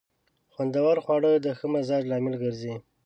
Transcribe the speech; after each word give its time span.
خوندور 0.53 0.95
خواړه 1.03 1.31
د 1.45 1.47
ښه 1.57 1.65
مزاج 1.73 2.03
لامل 2.07 2.35
ګرځي. 2.43 2.73